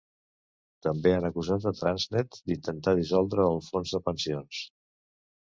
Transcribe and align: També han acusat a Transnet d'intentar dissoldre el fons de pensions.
També 0.85 1.11
han 1.15 1.27
acusat 1.29 1.67
a 1.71 1.73
Transnet 1.79 2.39
d'intentar 2.49 2.95
dissoldre 3.01 3.47
el 3.53 3.61
fons 3.69 3.95
de 3.99 4.03
pensions. 4.09 4.65